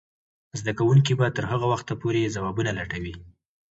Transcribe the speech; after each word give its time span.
زده 0.59 0.71
کوونکې 0.79 1.13
به 1.19 1.27
تر 1.35 1.45
هغه 1.51 1.65
وخته 1.73 1.93
پورې 2.01 2.31
ځوابونه 2.35 2.71
لټوي. 2.77 3.13